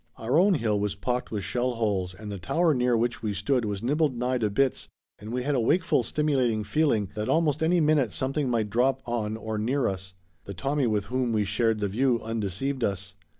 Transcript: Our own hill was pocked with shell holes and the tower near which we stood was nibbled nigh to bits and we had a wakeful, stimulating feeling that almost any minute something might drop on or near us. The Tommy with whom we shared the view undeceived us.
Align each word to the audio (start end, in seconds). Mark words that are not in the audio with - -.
Our 0.17 0.39
own 0.39 0.55
hill 0.55 0.79
was 0.79 0.95
pocked 0.95 1.29
with 1.29 1.43
shell 1.43 1.75
holes 1.75 2.15
and 2.15 2.31
the 2.31 2.39
tower 2.39 2.73
near 2.73 2.97
which 2.97 3.21
we 3.21 3.35
stood 3.35 3.65
was 3.65 3.83
nibbled 3.83 4.17
nigh 4.17 4.39
to 4.39 4.49
bits 4.49 4.87
and 5.19 5.31
we 5.31 5.43
had 5.43 5.53
a 5.53 5.59
wakeful, 5.59 6.01
stimulating 6.01 6.63
feeling 6.63 7.09
that 7.13 7.29
almost 7.29 7.61
any 7.61 7.79
minute 7.81 8.11
something 8.11 8.49
might 8.49 8.71
drop 8.71 9.03
on 9.05 9.37
or 9.37 9.59
near 9.59 9.87
us. 9.87 10.15
The 10.45 10.55
Tommy 10.55 10.87
with 10.87 11.05
whom 11.13 11.31
we 11.33 11.43
shared 11.43 11.81
the 11.81 11.87
view 11.87 12.19
undeceived 12.19 12.83
us. 12.83 13.13